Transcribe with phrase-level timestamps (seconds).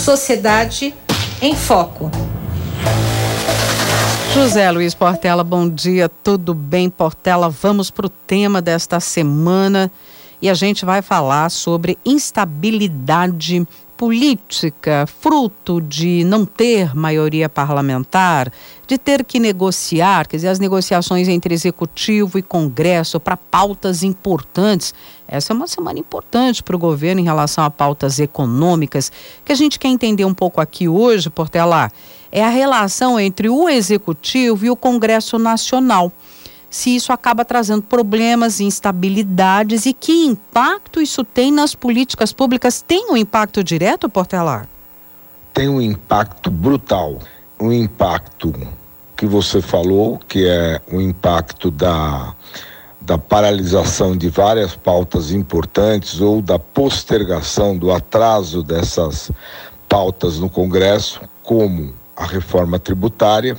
[0.00, 0.94] Sociedade
[1.42, 2.10] em Foco.
[4.32, 7.50] José Luiz Portela, bom dia, tudo bem, Portela?
[7.50, 9.92] Vamos para o tema desta semana
[10.40, 13.68] e a gente vai falar sobre instabilidade
[14.00, 18.50] política, fruto de não ter maioria parlamentar,
[18.86, 24.94] de ter que negociar, quer dizer, as negociações entre executivo e Congresso para pautas importantes.
[25.28, 29.12] Essa é uma semana importante para o governo em relação a pautas econômicas,
[29.44, 31.92] que a gente quer entender um pouco aqui hoje, Portela,
[32.32, 36.10] é a relação entre o executivo e o Congresso Nacional
[36.70, 42.80] se isso acaba trazendo problemas, instabilidades e que impacto isso tem nas políticas públicas?
[42.80, 44.68] Tem um impacto direto, Portelar?
[45.52, 47.18] Tem um impacto brutal.
[47.58, 48.54] Um impacto
[49.16, 52.32] que você falou, que é o impacto da,
[53.00, 59.30] da paralisação de várias pautas importantes ou da postergação, do atraso dessas
[59.88, 63.58] pautas no Congresso, como a reforma tributária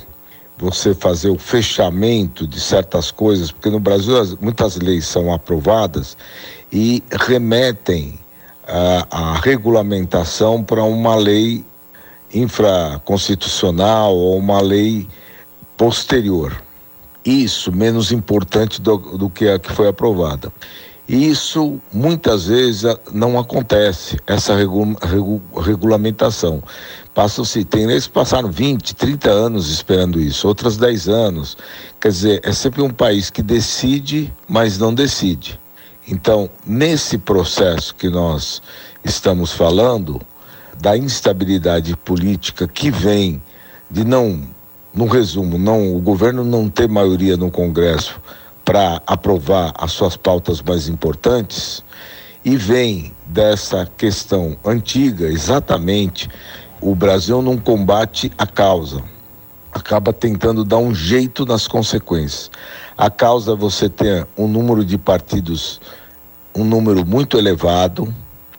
[0.62, 6.16] você fazer o fechamento de certas coisas, porque no Brasil as, muitas leis são aprovadas
[6.72, 8.18] e remetem
[8.66, 11.64] a, a regulamentação para uma lei
[12.32, 15.08] infraconstitucional ou uma lei
[15.76, 16.62] posterior.
[17.24, 20.52] Isso menos importante do, do que a que foi aprovada.
[21.08, 26.62] Isso muitas vezes não acontece, essa regu, regu, regulamentação.
[27.14, 31.58] Passam-se, tem leis que passaram 20, 30 anos esperando isso, outras 10 anos.
[32.00, 35.60] Quer dizer, é sempre um país que decide, mas não decide.
[36.08, 38.62] Então, nesse processo que nós
[39.04, 40.20] estamos falando,
[40.80, 43.40] da instabilidade política que vem
[43.90, 44.42] de não,
[44.92, 48.20] no resumo, não, o governo não ter maioria no Congresso
[48.64, 51.84] para aprovar as suas pautas mais importantes,
[52.44, 56.28] e vem dessa questão antiga, exatamente
[56.82, 59.02] o Brasil não combate a causa,
[59.72, 62.50] acaba tentando dar um jeito nas consequências.
[62.98, 65.80] A causa é você ter um número de partidos,
[66.52, 68.12] um número muito elevado,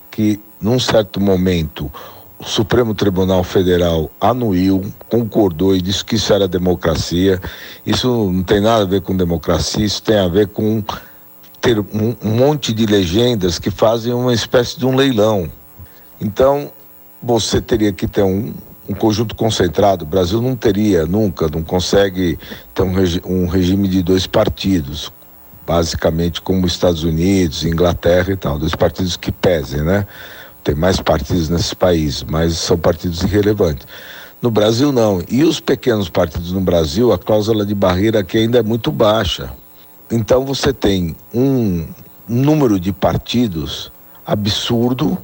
[0.09, 1.91] que num certo momento
[2.39, 7.41] o Supremo Tribunal Federal anuiu, concordou e disse que isso era democracia.
[7.85, 10.81] Isso não tem nada a ver com democracia, isso tem a ver com
[11.59, 15.49] ter um, um monte de legendas que fazem uma espécie de um leilão.
[16.19, 16.71] Então,
[17.23, 18.53] você teria que ter um,
[18.87, 20.03] um conjunto concentrado.
[20.03, 22.37] O Brasil não teria nunca, não consegue
[22.75, 25.09] ter um, regi um regime de dois partidos,
[25.65, 30.05] basicamente como Estados Unidos, Inglaterra e tal, dois partidos que pesem, né?
[30.63, 33.87] Tem mais partidos nesses países, mas são partidos irrelevantes.
[34.41, 35.21] No Brasil não.
[35.29, 39.53] E os pequenos partidos no Brasil, a cláusula de barreira aqui ainda é muito baixa.
[40.11, 41.87] Então você tem um
[42.27, 43.91] número de partidos
[44.25, 45.17] absurdo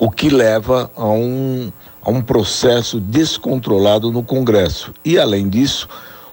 [0.00, 4.94] o que leva a um, a um processo descontrolado no Congresso.
[5.04, 5.86] E, além disso,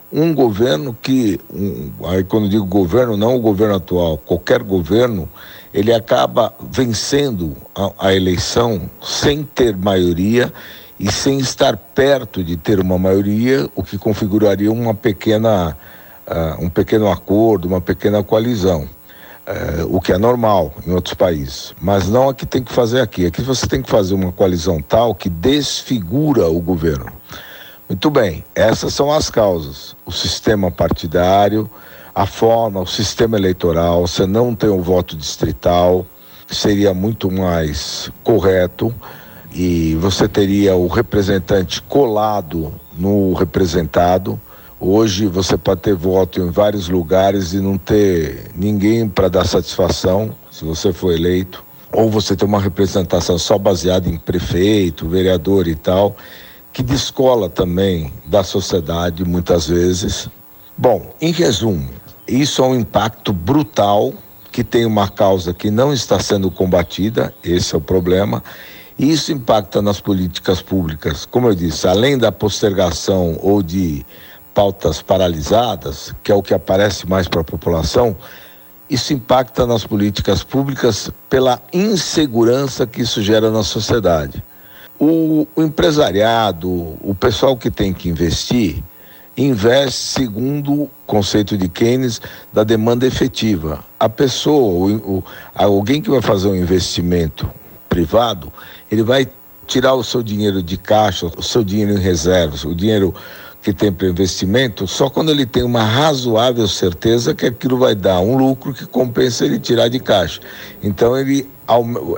[0.10, 5.28] um governo que, um, aí quando digo governo, não o governo atual, qualquer governo,
[5.74, 10.52] ele acaba vencendo a, a eleição sem ter maioria
[10.98, 15.78] e sem estar perto de ter uma maioria, o que configuraria uma pequena,
[16.26, 18.88] uh, um pequeno acordo, uma pequena coalizão
[19.48, 23.00] é, o que é normal em outros países, mas não é que tem que fazer
[23.00, 23.26] aqui.
[23.26, 27.12] Aqui você tem que fazer uma coalizão tal que desfigura o governo.
[27.88, 31.70] Muito bem, essas são as causas: o sistema partidário,
[32.14, 34.06] a forma, o sistema eleitoral.
[34.06, 36.06] Você não tem o voto distrital,
[36.50, 38.94] seria muito mais correto,
[39.54, 44.38] e você teria o representante colado no representado
[44.80, 50.36] Hoje você pode ter voto em vários lugares e não ter ninguém para dar satisfação
[50.52, 51.66] se você for eleito.
[51.92, 56.16] Ou você tem uma representação só baseada em prefeito, vereador e tal,
[56.72, 60.30] que descola também da sociedade muitas vezes.
[60.78, 61.90] Bom, em resumo,
[62.28, 64.14] isso é um impacto brutal
[64.52, 68.44] que tem uma causa que não está sendo combatida, esse é o problema.
[69.00, 74.06] E isso impacta nas políticas públicas, como eu disse, além da postergação ou de
[74.58, 78.16] pautas paralisadas, que é o que aparece mais para a população,
[78.90, 84.44] isso impacta nas políticas públicas pela insegurança que isso gera na sociedade.
[85.00, 88.84] O, o, empresariado, o pessoal que tem que investir,
[89.38, 92.20] investe segundo o conceito de Keynes
[92.52, 93.86] da demanda efetiva.
[94.00, 95.24] A pessoa, o, o,
[95.54, 97.48] alguém que vai fazer um investimento
[97.88, 98.52] privado,
[98.92, 99.30] ele vai
[99.68, 103.14] tirar o seu dinheiro de caixa, o seu dinheiro em reservas, o dinheiro
[103.62, 108.20] que tem para investimento só quando ele tem uma razoável certeza que aquilo vai dar
[108.20, 110.40] um lucro que compensa ele tirar de caixa.
[110.82, 111.50] Então ele,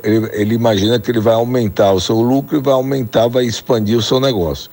[0.04, 3.98] ele, ele imagina que ele vai aumentar o seu lucro e vai aumentar, vai expandir
[3.98, 4.70] o seu negócio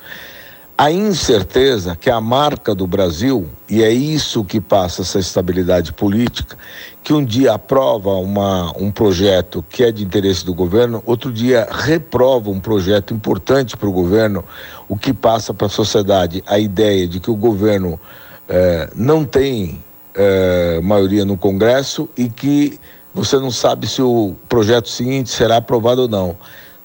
[0.78, 5.92] a incerteza que é a marca do Brasil, e é isso que passa essa estabilidade
[5.92, 6.56] política,
[7.02, 11.66] que um dia aprova uma, um projeto que é de interesse do governo, outro dia
[11.70, 14.44] reprova um projeto importante para o governo,
[14.86, 17.98] o que passa para a sociedade a ideia de que o governo
[18.46, 19.82] eh, não tem
[20.14, 22.78] eh, maioria no Congresso e que
[23.14, 26.36] você não sabe se o projeto seguinte será aprovado ou não.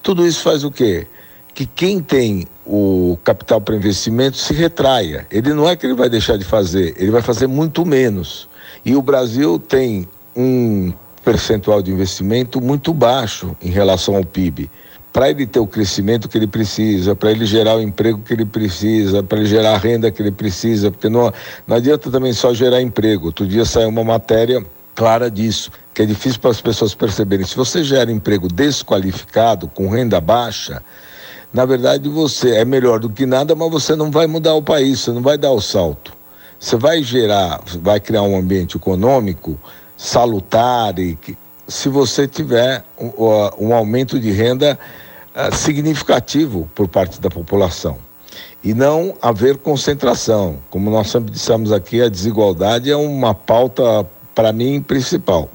[0.02, 1.06] Tudo isso faz o quê?
[1.54, 5.26] Que quem tem o capital para investimento se retraia.
[5.30, 8.48] Ele não é que ele vai deixar de fazer, ele vai fazer muito menos.
[8.84, 10.92] E o Brasil tem um
[11.24, 14.70] percentual de investimento muito baixo em relação ao PIB.
[15.12, 18.46] Para ele ter o crescimento que ele precisa, para ele gerar o emprego que ele
[18.46, 21.30] precisa, para ele gerar a renda que ele precisa, porque não,
[21.66, 23.26] não adianta também só gerar emprego.
[23.26, 24.64] Outro dia saiu uma matéria
[24.94, 27.44] clara disso, que é difícil para as pessoas perceberem.
[27.44, 30.82] Se você gera emprego desqualificado, com renda baixa,
[31.52, 35.00] na verdade você é melhor do que nada, mas você não vai mudar o país,
[35.00, 36.12] você não vai dar o salto.
[36.58, 39.58] Você vai gerar, vai criar um ambiente econômico
[39.96, 41.36] salutar e que,
[41.68, 43.10] se você tiver um,
[43.58, 44.78] um aumento de renda
[45.34, 47.98] uh, significativo por parte da população
[48.64, 50.58] e não haver concentração.
[50.70, 55.48] Como nós sempre dissemos aqui, a desigualdade é uma pauta para mim principal.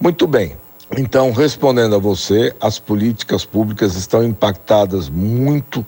[0.00, 0.56] Muito bem.
[0.94, 5.84] Então, respondendo a você, as políticas públicas estão impactadas muito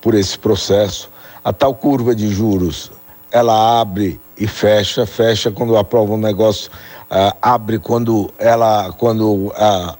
[0.00, 1.10] por esse processo.
[1.42, 2.92] A tal curva de juros,
[3.30, 6.70] ela abre e fecha, fecha quando aprova um negócio,
[7.10, 9.52] uh, abre quando ela, quando uh,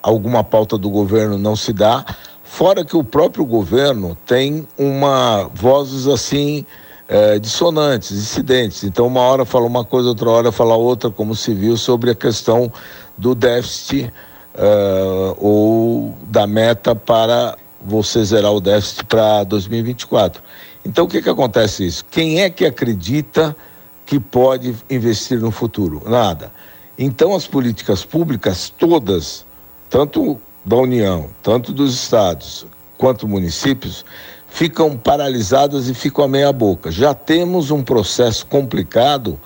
[0.02, 2.04] alguma pauta do governo não se dá.
[2.44, 6.66] Fora que o próprio governo tem uma vozes assim
[7.08, 8.84] uh, dissonantes, dissidentes.
[8.84, 12.14] Então, uma hora fala uma coisa, outra hora fala outra, como se viu sobre a
[12.14, 12.70] questão
[13.16, 14.12] do déficit
[14.54, 20.43] uh, ou da meta para você zerar o déficit para 2024.
[20.84, 22.04] Então, o que, que acontece isso?
[22.10, 23.56] Quem é que acredita
[24.04, 26.02] que pode investir no futuro?
[26.06, 26.52] Nada.
[26.99, 29.44] Então, as políticas públicas todas,
[29.88, 32.66] tanto da União, tanto dos estados
[32.99, 34.04] quanto municípios,
[34.49, 36.90] ficam paralisadas e ficam a meia boca.
[36.90, 39.40] Já temos um processo complicado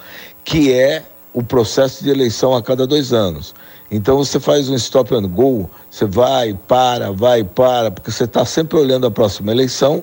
[0.45, 1.05] que é
[1.37, 3.55] o processo de eleição a cada dois anos.
[3.91, 8.43] Então você faz um stop and go, você vai, para, vai, para, porque você está
[8.47, 10.03] sempre olhando a próxima eleição,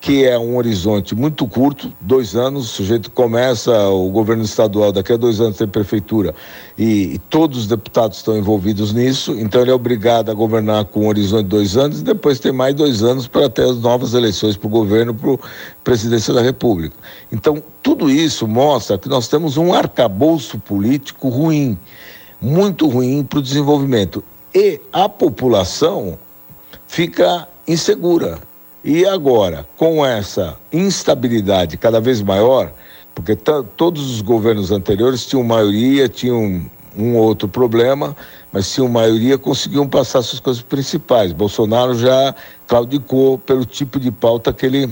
[0.00, 5.12] que é um horizonte muito curto, dois anos, o sujeito começa o governo estadual, daqui
[5.12, 6.34] a dois anos tem prefeitura,
[6.78, 11.00] e, e todos os deputados estão envolvidos nisso, então ele é obrigado a governar com
[11.04, 14.14] um horizonte de dois anos, e depois tem mais dois anos para ter as novas
[14.14, 15.38] eleições para o governo, para a
[15.84, 16.96] presidência da República.
[17.30, 21.78] Então, tudo isso mostra que nós temos um arcabouço político ruim
[22.40, 24.24] muito ruim para o desenvolvimento.
[24.54, 26.18] E a população
[26.86, 28.38] fica insegura.
[28.82, 32.72] E agora, com essa instabilidade cada vez maior,
[33.14, 36.64] porque todos os governos anteriores tinham maioria, tinham
[36.96, 38.16] um outro problema,
[38.52, 41.32] mas tinham maioria, conseguiam passar suas coisas principais.
[41.32, 42.34] Bolsonaro já
[42.66, 44.88] claudicou pelo tipo de pauta que ele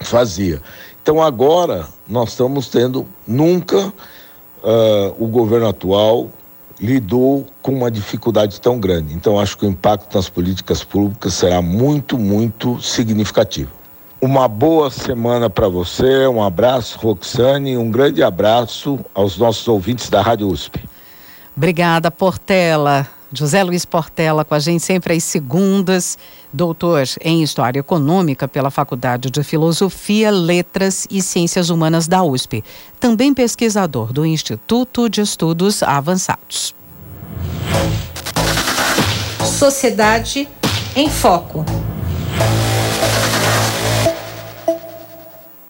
[0.00, 0.60] fazia.
[1.02, 3.92] Então agora nós estamos tendo nunca
[4.62, 6.30] uh, o governo atual
[6.80, 9.14] lidou com uma dificuldade tão grande.
[9.14, 13.70] Então, acho que o impacto nas políticas públicas será muito, muito significativo.
[14.20, 20.22] Uma boa semana para você, um abraço, Roxane, um grande abraço aos nossos ouvintes da
[20.22, 20.80] Rádio USP.
[21.56, 23.06] Obrigada, Portela.
[23.34, 26.16] José Luiz Portela com a gente sempre às segundas,
[26.52, 32.62] doutor em História Econômica pela Faculdade de Filosofia, Letras e Ciências Humanas da USP.
[33.00, 36.74] Também pesquisador do Instituto de Estudos Avançados.
[39.44, 40.48] Sociedade
[40.96, 41.64] em Foco.